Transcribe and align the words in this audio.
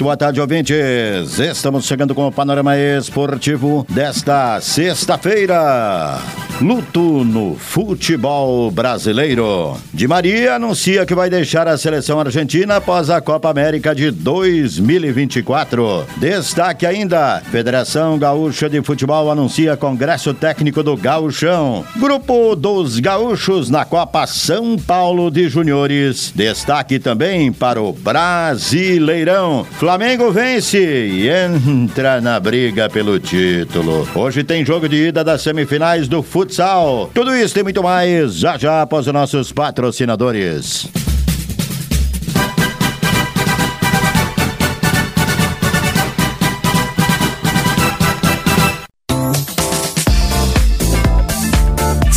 Muito 0.00 0.06
boa 0.06 0.16
tarde, 0.16 0.40
ouvintes. 0.40 1.38
Estamos 1.38 1.84
chegando 1.84 2.14
com 2.14 2.26
o 2.26 2.32
panorama 2.32 2.74
esportivo 2.74 3.84
desta 3.86 4.58
sexta-feira. 4.58 6.18
Luto 6.58 7.24
no 7.24 7.56
futebol 7.56 8.70
brasileiro. 8.70 9.76
Di 9.92 10.06
Maria 10.06 10.56
anuncia 10.56 11.06
que 11.06 11.14
vai 11.14 11.30
deixar 11.30 11.66
a 11.66 11.78
seleção 11.78 12.20
argentina 12.20 12.76
após 12.76 13.08
a 13.08 13.20
Copa 13.20 13.50
América 13.50 13.94
de 13.94 14.10
2024. 14.10 16.06
Destaque 16.18 16.84
ainda: 16.84 17.42
Federação 17.50 18.18
Gaúcha 18.18 18.68
de 18.68 18.82
Futebol 18.82 19.30
anuncia 19.30 19.76
Congresso 19.76 20.34
Técnico 20.34 20.82
do 20.82 20.96
Gauchão. 20.98 21.84
Grupo 21.96 22.54
dos 22.54 23.00
Gaúchos 23.00 23.70
na 23.70 23.86
Copa 23.86 24.26
São 24.26 24.78
Paulo 24.78 25.30
de 25.30 25.48
Juniores. 25.48 26.30
Destaque 26.34 26.98
também 26.98 27.50
para 27.50 27.80
o 27.80 27.92
Brasileirão. 27.92 29.66
Vence 30.32 30.78
e 30.78 31.28
entra 31.28 32.20
na 32.20 32.38
briga 32.38 32.88
pelo 32.88 33.18
título. 33.18 34.08
Hoje 34.14 34.44
tem 34.44 34.64
jogo 34.64 34.88
de 34.88 35.08
ida 35.08 35.24
das 35.24 35.42
semifinais 35.42 36.06
do 36.06 36.22
futsal. 36.22 37.10
Tudo 37.12 37.34
isso 37.34 37.54
e 37.54 37.62
muito 37.62 37.82
mais 37.82 38.34
já 38.36 38.56
já 38.56 38.82
após 38.82 39.06
os 39.06 39.12
nossos 39.12 39.50
patrocinadores. 39.52 40.88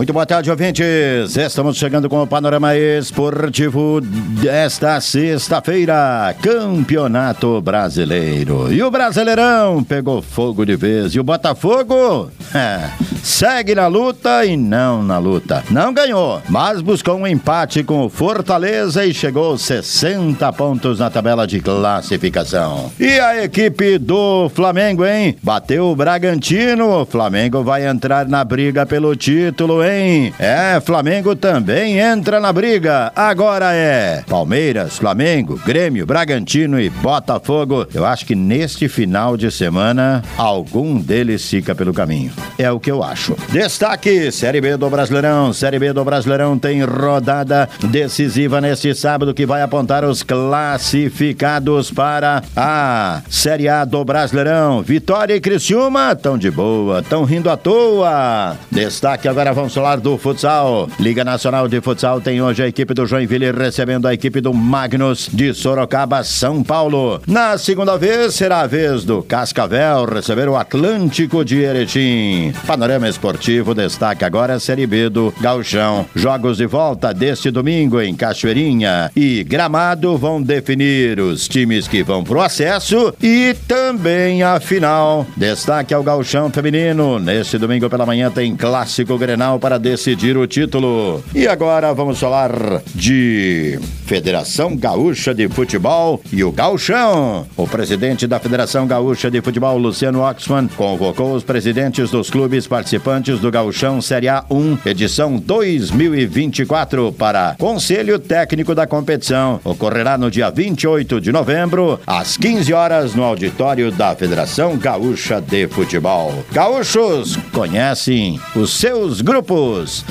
Muito 0.00 0.14
boa 0.14 0.24
tarde, 0.24 0.50
ouvintes. 0.50 1.36
Estamos 1.36 1.76
chegando 1.76 2.08
com 2.08 2.22
o 2.22 2.26
panorama 2.26 2.74
esportivo 2.74 4.00
desta 4.00 4.98
sexta-feira. 4.98 6.34
Campeonato 6.40 7.60
Brasileiro. 7.60 8.72
E 8.72 8.82
o 8.82 8.90
Brasileirão 8.90 9.84
pegou 9.84 10.22
fogo 10.22 10.64
de 10.64 10.74
vez. 10.74 11.14
E 11.14 11.20
o 11.20 11.22
Botafogo 11.22 12.30
é, 12.54 12.88
segue 13.22 13.74
na 13.74 13.88
luta 13.88 14.42
e 14.46 14.56
não 14.56 15.02
na 15.02 15.18
luta. 15.18 15.62
Não 15.70 15.92
ganhou, 15.92 16.40
mas 16.48 16.80
buscou 16.80 17.16
um 17.16 17.26
empate 17.26 17.84
com 17.84 18.06
o 18.06 18.08
Fortaleza 18.08 19.04
e 19.04 19.12
chegou 19.12 19.58
60 19.58 20.50
pontos 20.54 20.98
na 20.98 21.10
tabela 21.10 21.46
de 21.46 21.60
classificação. 21.60 22.90
E 22.98 23.20
a 23.20 23.44
equipe 23.44 23.98
do 23.98 24.48
Flamengo, 24.54 25.04
hein? 25.04 25.36
Bateu 25.42 25.88
o 25.88 25.94
Bragantino. 25.94 27.02
O 27.02 27.04
Flamengo 27.04 27.62
vai 27.62 27.86
entrar 27.86 28.26
na 28.26 28.42
briga 28.42 28.86
pelo 28.86 29.14
título, 29.14 29.84
hein? 29.84 29.89
É, 30.38 30.80
Flamengo 30.80 31.34
também 31.34 31.98
entra 31.98 32.40
na 32.40 32.52
briga. 32.52 33.12
Agora 33.14 33.72
é 33.74 34.22
Palmeiras, 34.28 34.98
Flamengo, 34.98 35.60
Grêmio, 35.64 36.06
Bragantino 36.06 36.80
e 36.80 36.88
Botafogo. 36.88 37.86
Eu 37.92 38.04
acho 38.04 38.24
que 38.24 38.34
neste 38.34 38.88
final 38.88 39.36
de 39.36 39.50
semana 39.50 40.22
algum 40.36 40.98
deles 41.00 41.48
fica 41.48 41.74
pelo 41.74 41.92
caminho. 41.92 42.32
É 42.58 42.70
o 42.70 42.80
que 42.80 42.90
eu 42.90 43.02
acho. 43.02 43.36
Destaque: 43.50 44.30
Série 44.30 44.60
B 44.60 44.76
do 44.76 44.88
Brasileirão. 44.88 45.52
Série 45.52 45.78
B 45.78 45.92
do 45.92 46.04
Brasileirão 46.04 46.58
tem 46.58 46.82
rodada 46.82 47.68
decisiva 47.88 48.60
neste 48.60 48.94
sábado 48.94 49.34
que 49.34 49.46
vai 49.46 49.62
apontar 49.62 50.04
os 50.04 50.22
classificados 50.22 51.90
para 51.90 52.42
a 52.56 53.22
Série 53.28 53.68
A 53.68 53.84
do 53.84 54.04
Brasileirão. 54.04 54.82
Vitória 54.82 55.34
e 55.34 55.40
Criciúma 55.40 56.12
estão 56.12 56.36
de 56.38 56.50
boa, 56.50 57.00
estão 57.00 57.24
rindo 57.24 57.50
à 57.50 57.56
toa. 57.56 58.56
Destaque 58.70 59.28
agora 59.28 59.52
vamos 59.52 59.72
falar 59.80 59.96
do 59.98 60.18
futsal. 60.18 60.90
Liga 60.98 61.24
Nacional 61.24 61.66
de 61.66 61.80
Futsal 61.80 62.20
tem 62.20 62.42
hoje 62.42 62.62
a 62.62 62.68
equipe 62.68 62.92
do 62.92 63.06
Joinville 63.06 63.50
recebendo 63.50 64.06
a 64.06 64.12
equipe 64.12 64.38
do 64.38 64.52
Magnus 64.52 65.26
de 65.32 65.54
Sorocaba, 65.54 66.22
São 66.22 66.62
Paulo. 66.62 67.22
Na 67.26 67.56
segunda 67.56 67.96
vez 67.96 68.34
será 68.34 68.60
a 68.60 68.66
vez 68.66 69.06
do 69.06 69.22
Cascavel 69.22 70.04
receber 70.04 70.50
o 70.50 70.56
Atlântico 70.56 71.42
de 71.42 71.62
Erechim. 71.62 72.52
Panorama 72.66 73.08
Esportivo 73.08 73.74
destaca 73.74 74.26
agora 74.26 74.52
a 74.52 74.60
Série 74.60 74.86
B 74.86 75.08
do 75.08 75.32
Gauchão. 75.40 76.04
Jogos 76.14 76.58
de 76.58 76.66
volta 76.66 77.14
deste 77.14 77.50
domingo 77.50 78.02
em 78.02 78.14
Cachoeirinha 78.14 79.10
e 79.16 79.42
Gramado 79.44 80.14
vão 80.18 80.42
definir 80.42 81.18
os 81.20 81.48
times 81.48 81.88
que 81.88 82.02
vão 82.02 82.22
pro 82.22 82.42
acesso 82.42 83.14
e 83.22 83.56
também 83.66 84.42
a 84.42 84.60
final. 84.60 85.26
Destaque 85.38 85.94
ao 85.94 86.02
Gauchão 86.02 86.50
Feminino. 86.50 87.18
Neste 87.18 87.56
domingo 87.56 87.88
pela 87.88 88.04
manhã 88.04 88.30
tem 88.30 88.54
clássico 88.54 89.16
Grenal 89.16 89.58
para 89.58 89.69
decidir 89.78 90.36
o 90.36 90.46
título. 90.46 91.22
E 91.34 91.46
agora 91.46 91.92
vamos 91.92 92.18
falar 92.18 92.82
de 92.94 93.78
Federação 94.10 94.76
Gaúcha 94.76 95.32
de 95.32 95.48
Futebol 95.48 96.20
e 96.32 96.42
o 96.42 96.50
Gauchão. 96.50 97.46
O 97.56 97.68
presidente 97.68 98.26
da 98.26 98.40
Federação 98.40 98.84
Gaúcha 98.84 99.30
de 99.30 99.40
Futebol, 99.40 99.78
Luciano 99.78 100.22
Oxman, 100.22 100.66
convocou 100.76 101.32
os 101.32 101.44
presidentes 101.44 102.10
dos 102.10 102.28
clubes 102.28 102.66
participantes 102.66 103.38
do 103.38 103.52
Gauchão 103.52 104.00
Série 104.02 104.26
A1, 104.26 104.84
edição 104.84 105.36
2024, 105.36 107.12
para 107.12 107.54
Conselho 107.56 108.18
Técnico 108.18 108.74
da 108.74 108.84
competição. 108.84 109.60
Ocorrerá 109.62 110.18
no 110.18 110.28
dia 110.28 110.50
28 110.50 111.20
de 111.20 111.30
novembro, 111.30 112.00
às 112.04 112.36
15 112.36 112.72
horas, 112.72 113.14
no 113.14 113.22
auditório 113.22 113.92
da 113.92 114.16
Federação 114.16 114.76
Gaúcha 114.76 115.40
de 115.40 115.68
Futebol. 115.68 116.34
Gaúchos 116.50 117.36
conhecem 117.52 118.40
os 118.56 118.72
seus 118.72 119.20
grupos. 119.20 119.59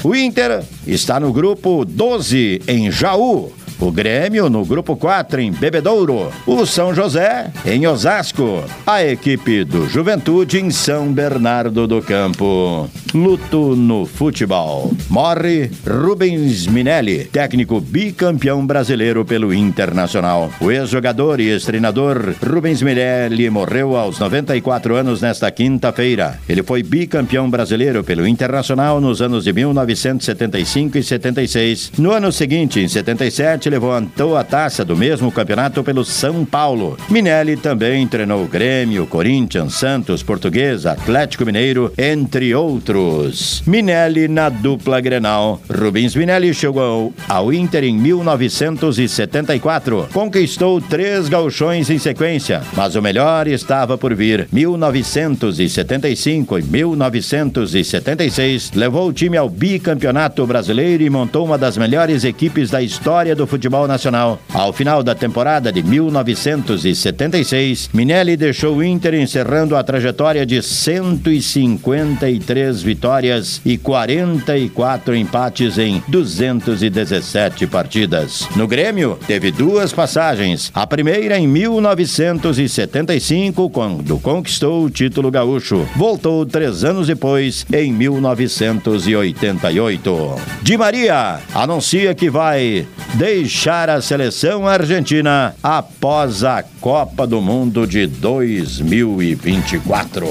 O 0.03 0.15
Inter 0.15 0.63
está 0.85 1.19
no 1.19 1.33
grupo 1.33 1.83
12 1.85 2.61
em 2.67 2.91
Jaú. 2.91 3.51
O 3.79 3.91
Grêmio 3.91 4.49
no 4.49 4.65
grupo 4.65 4.97
4 4.97 5.39
em 5.39 5.51
Bebedouro. 5.53 6.31
O 6.45 6.65
São 6.65 6.93
José 6.93 7.49
em 7.65 7.87
Osasco. 7.87 8.61
A 8.85 9.01
equipe 9.03 9.63
do 9.63 9.87
Juventude 9.87 10.59
em 10.59 10.69
São 10.69 11.13
Bernardo 11.13 11.87
do 11.87 12.01
Campo. 12.01 12.89
Luto 13.13 13.77
no 13.77 14.05
futebol. 14.05 14.91
Morre 15.09 15.71
Rubens 15.87 16.67
Minelli, 16.67 17.23
técnico 17.25 17.79
bicampeão 17.79 18.65
brasileiro 18.65 19.23
pelo 19.23 19.53
Internacional. 19.53 20.51
O 20.59 20.69
ex-jogador 20.69 21.39
e 21.39 21.47
ex-treinador 21.47 22.35
Rubens 22.45 22.81
Minelli 22.81 23.49
morreu 23.49 23.95
aos 23.95 24.19
94 24.19 24.95
anos 24.95 25.21
nesta 25.21 25.49
quinta-feira. 25.49 26.37
Ele 26.49 26.61
foi 26.61 26.83
bicampeão 26.83 27.49
brasileiro 27.49 28.03
pelo 28.03 28.27
Internacional 28.27 28.99
nos 28.99 29.21
anos 29.21 29.45
de 29.45 29.53
1975 29.53 30.97
e 30.97 31.03
76. 31.03 31.93
No 31.97 32.11
ano 32.11 32.31
seguinte, 32.31 32.81
em 32.81 32.87
77, 32.87 33.68
levantou 33.69 34.35
a 34.35 34.43
taça 34.43 34.83
do 34.83 34.97
mesmo 34.97 35.31
campeonato 35.31 35.83
pelo 35.83 36.03
São 36.03 36.43
Paulo. 36.43 36.97
Minelli 37.09 37.55
também 37.55 38.07
treinou 38.07 38.47
Grêmio, 38.47 39.05
Corinthians, 39.07 39.75
Santos, 39.75 40.23
Português, 40.23 40.85
Atlético 40.85 41.45
Mineiro, 41.45 41.93
entre 41.97 42.53
outros. 42.55 43.63
Minelli 43.65 44.27
na 44.27 44.49
dupla 44.49 44.99
Grenal. 44.99 45.61
Rubens 45.69 46.13
Minelli 46.15 46.53
chegou 46.53 47.13
ao 47.27 47.53
Inter 47.53 47.83
em 47.83 47.97
1974. 47.97 50.09
Conquistou 50.11 50.81
três 50.81 51.29
gauchões 51.29 51.89
em 51.89 51.97
sequência, 51.97 52.61
mas 52.75 52.95
o 52.95 53.01
melhor 53.01 53.47
estava 53.47 53.97
por 53.97 54.13
vir. 54.15 54.47
1975 54.51 56.59
e 56.59 56.63
1976 56.63 58.71
levou 58.73 59.09
o 59.09 59.13
time 59.13 59.37
ao 59.37 59.49
bicampeonato 59.49 60.45
brasileiro 60.45 61.03
e 61.03 61.09
montou 61.09 61.45
uma 61.45 61.57
das 61.57 61.77
melhores 61.77 62.23
equipes 62.23 62.69
da 62.69 62.81
história 62.81 63.35
do 63.35 63.45
futebol 63.45 63.58
futebol 63.59 63.87
nacional. 63.87 64.39
Ao 64.53 64.71
final 64.71 65.03
da 65.03 65.13
temporada 65.13 65.69
de 65.69 65.83
1976, 65.83 67.89
Minelli 67.93 68.37
deixou 68.37 68.77
o 68.77 68.83
Inter 68.83 69.15
encerrando 69.15 69.75
a 69.75 69.83
trajetória 69.83 70.45
de 70.45 70.61
153 70.61 72.81
vitórias 72.81 73.59
e 73.65 73.77
44 73.77 75.13
empates 75.13 75.77
em 75.77 76.01
217 76.07 77.67
partidas. 77.67 78.47
No 78.55 78.65
Grêmio, 78.65 79.19
teve 79.27 79.51
duas 79.51 79.91
passagens. 79.91 80.71
A 80.73 80.87
primeira 80.87 81.37
em 81.37 81.45
1975, 81.45 83.69
quando 83.69 84.17
conquistou 84.19 84.85
o 84.85 84.89
título 84.89 85.29
gaúcho. 85.29 85.85
Voltou 85.97 86.45
três 86.45 86.85
anos 86.85 87.07
depois, 87.07 87.65
em 87.73 87.91
1988. 87.91 90.35
Di 90.61 90.77
Maria 90.77 91.41
anuncia 91.53 92.15
que 92.15 92.29
vai 92.29 92.87
deixar 93.49 93.89
a 93.89 93.99
seleção 93.99 94.67
argentina 94.67 95.55
após 95.63 96.43
a 96.43 96.63
Copa 96.79 97.25
do 97.25 97.41
Mundo 97.41 97.87
de 97.87 98.05
2024. 98.05 100.27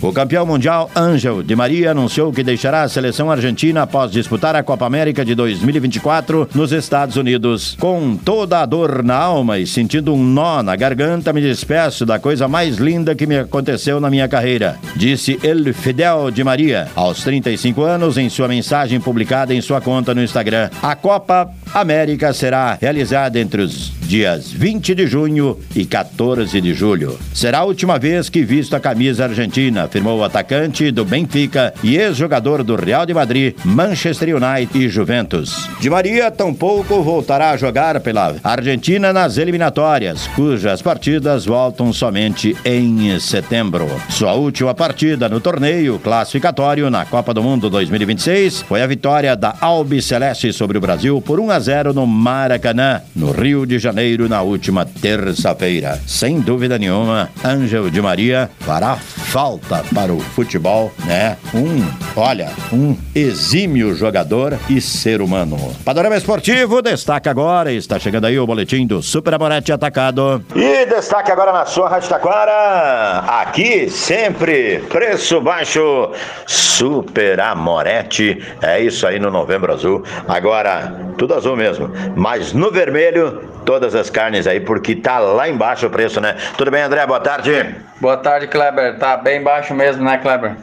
O 0.00 0.12
campeão 0.12 0.46
mundial 0.46 0.88
Ângel 0.96 1.42
Di 1.42 1.56
Maria 1.56 1.90
anunciou 1.90 2.32
que 2.32 2.44
deixará 2.44 2.82
a 2.82 2.88
seleção 2.88 3.28
argentina 3.28 3.82
após 3.82 4.12
disputar 4.12 4.54
a 4.54 4.62
Copa 4.62 4.86
América 4.86 5.24
de 5.24 5.34
2024 5.34 6.48
nos 6.54 6.70
Estados 6.70 7.16
Unidos. 7.16 7.76
Com 7.80 8.16
toda 8.16 8.60
a 8.60 8.66
dor 8.66 9.02
na 9.02 9.16
alma 9.16 9.58
e 9.58 9.66
sentindo 9.66 10.14
um 10.14 10.22
nó 10.22 10.62
na 10.62 10.76
garganta, 10.76 11.32
me 11.32 11.40
despeço 11.40 12.06
da 12.06 12.20
coisa 12.20 12.46
mais 12.46 12.76
linda 12.76 13.16
que 13.16 13.26
me 13.26 13.40
aconteceu 13.40 13.98
na 13.98 14.08
minha 14.08 14.28
carreira, 14.28 14.78
disse 14.94 15.40
El 15.42 15.74
Fidel 15.74 16.30
Di 16.30 16.44
Maria, 16.44 16.86
aos 16.94 17.24
35 17.24 17.82
anos, 17.82 18.16
em 18.16 18.30
sua 18.30 18.46
mensagem 18.46 19.00
publicada 19.00 19.52
em 19.52 19.60
sua 19.60 19.80
conta 19.80 20.14
no 20.14 20.22
Instagram. 20.22 20.70
A 20.80 20.94
Copa 20.94 21.50
América 21.74 22.32
será 22.32 22.59
realizada 22.80 23.38
entre 23.38 23.62
os 23.62 23.92
dias 24.00 24.50
20 24.50 24.94
de 24.94 25.06
junho 25.06 25.58
e 25.74 25.84
14 25.84 26.60
de 26.60 26.74
julho. 26.74 27.18
Será 27.32 27.58
a 27.58 27.64
última 27.64 27.98
vez 27.98 28.28
que 28.28 28.42
visto 28.42 28.74
a 28.74 28.80
camisa 28.80 29.24
argentina, 29.24 29.84
afirmou 29.84 30.18
o 30.18 30.24
atacante 30.24 30.90
do 30.90 31.04
Benfica 31.04 31.72
e 31.82 31.96
ex-jogador 31.96 32.64
do 32.64 32.74
Real 32.74 33.06
de 33.06 33.14
Madrid, 33.14 33.54
Manchester 33.64 34.34
United 34.36 34.76
e 34.76 34.88
Juventus. 34.88 35.68
Di 35.80 35.88
Maria 35.88 36.30
tampouco 36.30 37.02
voltará 37.02 37.50
a 37.50 37.56
jogar 37.56 38.00
pela 38.00 38.34
Argentina 38.42 39.12
nas 39.12 39.38
eliminatórias, 39.38 40.26
cujas 40.28 40.82
partidas 40.82 41.46
voltam 41.46 41.92
somente 41.92 42.56
em 42.64 43.18
setembro. 43.20 43.86
Sua 44.08 44.34
última 44.34 44.74
partida 44.74 45.28
no 45.28 45.40
torneio 45.40 45.98
classificatório 45.98 46.90
na 46.90 47.04
Copa 47.04 47.32
do 47.32 47.42
Mundo 47.42 47.70
2026 47.70 48.62
foi 48.62 48.82
a 48.82 48.86
vitória 48.86 49.36
da 49.36 49.54
Albi 49.60 50.02
Celeste 50.02 50.52
sobre 50.52 50.78
o 50.78 50.80
Brasil 50.80 51.22
por 51.22 51.38
1 51.38 51.50
a 51.50 51.58
0 51.60 51.92
no 51.92 52.06
Maracanã, 52.40 53.02
no 53.14 53.32
Rio 53.32 53.66
de 53.66 53.78
Janeiro, 53.78 54.26
na 54.26 54.40
última 54.40 54.86
terça-feira. 54.86 56.00
Sem 56.06 56.40
dúvida 56.40 56.78
nenhuma, 56.78 57.28
Ângelo 57.44 57.90
de 57.90 58.00
Maria 58.00 58.48
fará 58.60 58.96
falta 58.96 59.84
para 59.94 60.10
o 60.10 60.18
futebol, 60.18 60.90
né? 61.04 61.36
Um, 61.52 61.86
olha, 62.16 62.48
um 62.72 62.96
exímio 63.14 63.94
jogador 63.94 64.58
e 64.70 64.80
ser 64.80 65.20
humano. 65.20 65.58
Panorama 65.84 66.16
Esportivo 66.16 66.80
destaca 66.80 67.30
agora, 67.30 67.70
está 67.72 67.98
chegando 67.98 68.24
aí 68.24 68.38
o 68.38 68.46
boletim 68.46 68.86
do 68.86 69.02
Super 69.02 69.34
Amorete 69.34 69.70
Atacado. 69.70 70.42
E 70.56 70.86
destaque 70.86 71.30
agora 71.30 71.52
na 71.52 71.66
sua 71.66 71.90
Rádio 71.90 72.08
Taquara, 72.08 73.18
aqui 73.42 73.90
sempre, 73.90 74.78
preço 74.88 75.42
baixo, 75.42 76.10
Super 76.46 77.38
Amorete, 77.38 78.42
é 78.62 78.80
isso 78.80 79.06
aí 79.06 79.18
no 79.18 79.30
Novembro 79.30 79.74
Azul. 79.74 80.02
Agora, 80.26 81.10
tudo 81.18 81.34
azul 81.34 81.54
mesmo, 81.54 81.90
mas 82.16 82.29
no 82.52 82.70
vermelho, 82.70 83.48
todas 83.64 83.94
as 83.94 84.10
carnes 84.10 84.46
aí, 84.46 84.60
porque 84.60 84.94
tá 84.94 85.18
lá 85.18 85.48
embaixo 85.48 85.86
o 85.86 85.90
preço, 85.90 86.20
né? 86.20 86.36
Tudo 86.56 86.70
bem, 86.70 86.82
André? 86.82 87.06
Boa 87.06 87.20
tarde. 87.20 87.74
Boa 88.00 88.16
tarde, 88.16 88.46
Kleber. 88.46 88.98
Tá 88.98 89.16
bem 89.16 89.42
baixo 89.42 89.74
mesmo, 89.74 90.04
né, 90.04 90.18
Kleber? 90.18 90.56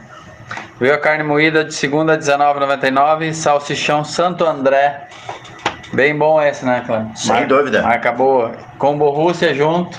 Viu 0.80 0.94
a 0.94 0.98
carne 0.98 1.24
moída 1.24 1.64
de 1.64 1.74
segunda, 1.74 2.12
R$19,99. 2.14 3.32
Salsichão 3.32 4.04
Santo 4.04 4.44
André. 4.44 5.08
Bem 5.92 6.16
bom 6.16 6.40
esse, 6.40 6.64
né, 6.64 6.82
Kleber? 6.86 7.16
Sem 7.16 7.32
Mar 7.32 7.46
dúvida. 7.46 7.82
Marca 7.82 8.12
boa. 8.12 8.52
Combo 8.78 9.10
Rússia 9.10 9.54
junto. 9.54 9.98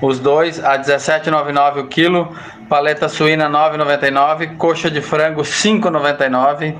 Os 0.00 0.18
dois 0.18 0.62
a 0.62 0.72
R$17,99 0.72 1.80
o 1.80 1.86
quilo. 1.86 2.36
Paleta 2.68 3.08
suína 3.08 3.46
R$9,99. 3.46 4.56
Coxa 4.56 4.90
de 4.90 5.00
frango 5.00 5.42
R$5,99. 5.42 6.74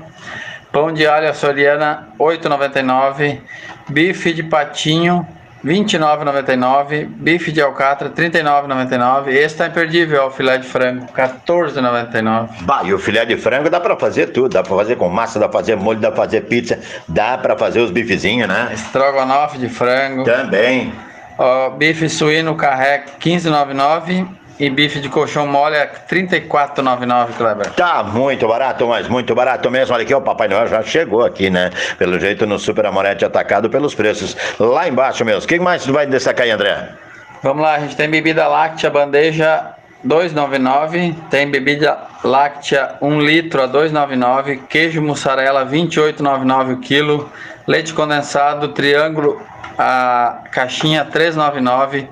Pão 0.71 0.91
de 0.91 1.07
alho 1.07 1.29
açoriana 1.29 2.09
R$8,99. 2.19 3.39
Bife 3.89 4.33
de 4.33 4.43
patinho 4.43 5.25
29,99, 5.65 7.07
bife 7.07 7.51
de 7.51 7.59
alcatra 7.59 8.09
39,99. 8.09 9.29
Esse 9.29 9.57
tá 9.57 9.65
imperdível, 9.65 10.23
ó, 10.23 10.27
o 10.27 10.31
filé 10.31 10.59
de 10.59 10.67
frango 10.67 11.07
14,99. 11.07 12.49
Bah, 12.61 12.81
e 12.83 12.93
o 12.93 12.99
filé 12.99 13.25
de 13.25 13.35
frango 13.35 13.67
dá 13.69 13.79
pra 13.79 13.97
fazer 13.97 14.27
tudo, 14.27 14.49
dá 14.49 14.61
pra 14.61 14.75
fazer 14.75 14.95
com 14.95 15.09
massa, 15.09 15.39
dá 15.39 15.49
pra 15.49 15.59
fazer 15.59 15.75
molho, 15.75 15.99
dá 15.99 16.11
pra 16.11 16.23
fazer 16.25 16.41
pizza, 16.41 16.79
dá 17.07 17.35
pra 17.37 17.57
fazer 17.57 17.79
os 17.79 17.89
bifezinhos, 17.89 18.47
né? 18.47 18.69
Estrogonofe 18.73 19.57
de 19.57 19.67
frango. 19.67 20.23
Também. 20.23 20.93
Ó, 21.37 21.71
bife 21.71 22.07
suíno 22.09 22.55
carré 22.55 23.03
15,99 23.19 24.27
e 24.59 24.69
bife 24.69 24.99
de 24.99 25.09
colchão 25.09 25.45
mole 25.47 25.75
é 25.75 25.91
34,99, 26.09 27.33
Kleber. 27.37 27.71
Tá 27.71 28.03
muito 28.03 28.47
barato, 28.47 28.87
mas 28.87 29.07
muito 29.07 29.35
barato 29.35 29.69
mesmo. 29.69 29.93
Olha 29.93 30.03
aqui, 30.03 30.13
o 30.13 30.21
Papai 30.21 30.47
Noel 30.47 30.67
já 30.67 30.81
chegou 30.81 31.25
aqui, 31.25 31.49
né? 31.49 31.71
Pelo 31.97 32.19
jeito 32.19 32.45
no 32.45 32.57
Super 32.57 32.85
Amorete 32.85 33.25
atacado 33.25 33.69
pelos 33.69 33.93
preços. 33.93 34.35
Lá 34.59 34.87
embaixo 34.87 35.25
mesmo. 35.25 35.43
O 35.43 35.47
que 35.47 35.59
mais 35.59 35.85
vai 35.85 36.05
destacar 36.05 36.45
aí, 36.45 36.51
André? 36.51 36.89
Vamos 37.43 37.61
lá, 37.61 37.75
a 37.75 37.79
gente 37.79 37.95
tem 37.95 38.09
bebida 38.09 38.47
láctea, 38.47 38.89
bandeja 38.89 39.75
2,99. 40.03 41.15
Tem 41.29 41.49
bebida 41.49 41.97
láctea 42.23 42.97
1 43.01 43.19
litro 43.19 43.61
a 43.61 43.67
2,99. 43.67 44.61
Queijo 44.67 45.01
mussarela 45.01 45.65
28,99 45.65 46.73
o 46.73 46.77
quilo. 46.79 47.29
Leite 47.67 47.93
condensado 47.93 48.69
triângulo 48.69 49.41
a 49.77 50.43
caixinha 50.51 51.05
3,99. 51.05 52.07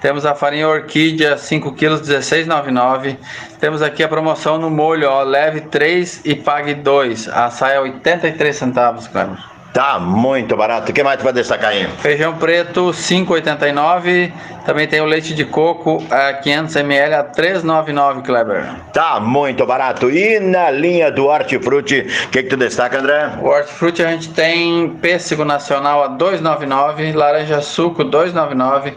Temos 0.00 0.24
a 0.24 0.34
farinha 0.34 0.68
orquídea 0.68 1.36
5 1.36 1.72
kg 1.72 2.00
16,99. 2.00 3.16
Temos 3.60 3.82
aqui 3.82 4.04
a 4.04 4.08
promoção 4.08 4.56
no 4.56 4.70
molho, 4.70 5.08
ó, 5.08 5.22
leve 5.22 5.62
3 5.62 6.22
e 6.24 6.36
pague 6.36 6.74
2. 6.74 7.28
A 7.28 7.50
saia 7.50 7.80
83 7.80 8.54
centavos, 8.54 9.08
Cleber. 9.08 9.57
Tá 9.78 9.96
muito 9.96 10.56
barato. 10.56 10.90
O 10.90 10.92
que 10.92 11.04
mais 11.04 11.18
tu 11.18 11.22
vai 11.22 11.32
destacar 11.32 11.70
aí? 11.70 11.86
Feijão 11.98 12.34
preto 12.34 12.90
5,89. 12.90 14.32
Também 14.66 14.88
tem 14.88 15.00
o 15.00 15.04
leite 15.04 15.32
de 15.32 15.44
coco 15.44 16.04
a 16.10 16.32
500 16.32 16.74
ml 16.74 17.14
a 17.14 17.22
3,99, 17.22 18.24
Kleber. 18.24 18.64
Tá 18.92 19.20
muito 19.20 19.64
barato. 19.64 20.10
E 20.10 20.40
na 20.40 20.68
linha 20.68 21.12
do 21.12 21.26
hortifruti, 21.26 22.00
o 22.24 22.28
que, 22.30 22.42
que 22.42 22.48
tu 22.48 22.56
destaca, 22.56 22.98
André? 22.98 23.30
O 23.40 23.46
hortifruti 23.46 24.02
a 24.02 24.10
gente 24.10 24.30
tem 24.30 24.88
pêssego 25.00 25.44
nacional 25.44 26.02
a 26.02 26.08
2,99, 26.08 27.14
laranja 27.14 27.60
suco 27.60 28.04
2,99. 28.04 28.94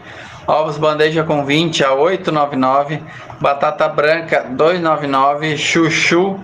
Ovos 0.48 0.80
bandeja 0.80 1.24
com 1.24 1.46
20 1.46 1.84
a 1.84 1.92
8,99, 1.92 3.00
batata 3.40 3.88
branca 3.88 4.48
2,99, 4.52 5.56
chuchu 5.58 6.40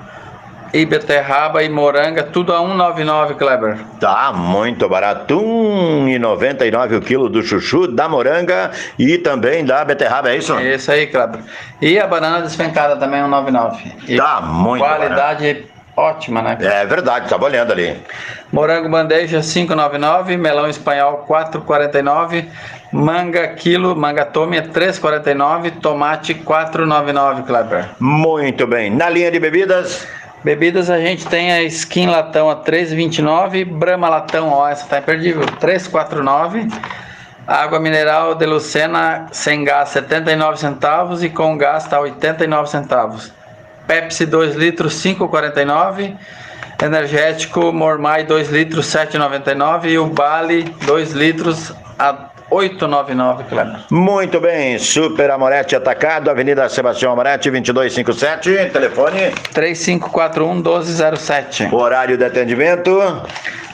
e 0.77 0.85
beterraba 0.85 1.63
e 1.63 1.69
moranga, 1.69 2.21
tudo 2.21 2.53
a 2.53 2.59
1,99, 2.59 3.35
Kleber. 3.35 3.77
Tá 3.99 4.31
muito 4.31 4.87
barato. 4.87 5.35
1,99 5.35 6.97
o 6.97 7.01
quilo 7.01 7.29
do 7.29 7.41
chuchu, 7.41 7.87
da 7.87 8.07
moranga 8.07 8.71
e 8.97 9.17
também 9.17 9.65
da 9.65 9.83
beterraba, 9.83 10.29
é 10.29 10.37
isso? 10.37 10.53
É 10.53 10.75
isso 10.75 10.91
aí, 10.91 11.07
Kleber. 11.07 11.39
E 11.81 11.99
a 11.99 12.05
banana 12.05 12.41
despencada 12.41 12.95
também 12.95 13.21
1,99. 13.21 13.77
E 14.07 14.17
Tá 14.17 14.41
muito 14.41 14.83
Qualidade 14.83 15.65
ótima, 15.95 16.43
né? 16.43 16.57
É 16.61 16.85
verdade, 16.85 17.27
tava 17.27 17.45
olhando 17.45 17.71
ali. 17.71 17.97
Morango 18.51 18.87
bandeja 18.87 19.39
5,99, 19.39 20.37
melão 20.37 20.69
espanhol 20.69 21.25
4,49, 21.27 22.45
manga 22.91 23.47
quilo, 23.49 23.95
manga 23.95 24.23
tome 24.23 24.57
é 24.57 24.61
3,49, 24.61 25.79
tomate 25.81 26.35
4,99, 26.35 27.45
Kleber. 27.45 27.89
Muito 27.99 28.67
bem. 28.67 28.91
Na 28.91 29.09
linha 29.09 29.31
de 29.31 29.39
bebidas, 29.39 30.07
Bebidas 30.43 30.89
a 30.89 30.99
gente 30.99 31.25
tem 31.27 31.51
a 31.51 31.63
Skin 31.63 32.07
Latão 32.07 32.49
a 32.49 32.55
3,29, 32.55 33.65
Brahma 33.65 34.07
Latão, 34.07 34.49
ó, 34.49 34.69
essa 34.69 34.85
tá 34.85 34.99
imperdível, 34.99 35.43
3,49. 35.59 36.71
Água 37.47 37.79
mineral 37.79 38.35
de 38.35 38.45
Lucena 38.45 39.27
sem 39.31 39.63
gás 39.63 39.89
79 39.89 40.59
centavos 40.59 41.23
e 41.23 41.29
com 41.29 41.57
gás 41.57 41.87
tá 41.87 41.99
89 41.99 42.69
centavos. 42.69 43.31
Pepsi 43.87 44.25
2 44.25 44.55
litros 44.55 44.93
5,49. 45.01 46.13
Energético 46.83 47.71
Mormai 47.71 48.25
2 48.25 48.49
litros 48.49 48.85
7,99 48.87 49.85
e 49.85 49.97
o 49.97 50.07
Bali 50.07 50.63
2 50.85 51.13
litros 51.13 51.73
a 51.97 52.29
8,99, 52.49 53.43
Kleber. 53.49 53.79
muito 53.91 54.39
bem. 54.39 54.79
Super 54.79 55.31
Amorete 55.31 55.75
Atacado, 55.75 56.29
Avenida 56.29 56.67
Sebastião 56.69 57.11
Amorete, 57.11 57.49
2257. 57.51 58.69
Telefone, 58.71 59.31
3541 59.53 60.53
1207. 60.55 61.69
horário 61.73 62.17
de 62.17 62.23
atendimento. 62.23 62.91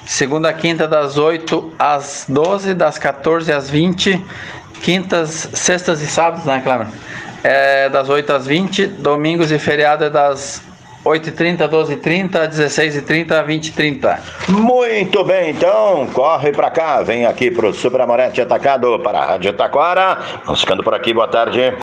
Segunda 0.06 0.50
a 0.50 0.54
quinta, 0.54 0.88
das 0.88 1.18
8 1.18 1.74
às 1.78 2.26
12, 2.28 2.74
das 2.74 2.98
14 2.98 3.52
às 3.54 3.70
20. 3.70 4.24
Quintas, 4.82 5.50
sextas 5.54 6.02
e 6.02 6.08
sábados, 6.08 6.46
né, 6.46 6.60
Cleber? 6.62 6.88
É 7.44 7.90
das 7.90 8.10
8 8.10 8.34
às 8.34 8.46
20. 8.46 8.88
Domingos 8.88 9.52
e 9.52 9.60
feriado 9.60 10.04
é 10.04 10.10
das 10.10 10.62
8h30, 11.06 11.70
12h30, 11.70 12.50
16h30, 12.50 13.46
20h30. 13.46 14.20
Muito 14.50 15.24
bem, 15.24 15.52
então, 15.52 16.08
corre 16.14 16.52
pra 16.52 16.72
cá, 16.72 17.02
vem 17.02 17.26
aqui 17.26 17.52
pro 17.52 17.74
Super 17.74 18.02
Amorete 18.02 18.42
Atacado 18.42 18.98
para 19.00 19.20
a 19.20 19.26
Rádio 19.26 19.54
Taquara. 19.54 20.18
Vamos 20.46 20.62
ficando 20.62 20.84
por 20.84 20.94
aqui, 20.94 21.14
boa 21.14 21.28
tarde. 21.28 21.83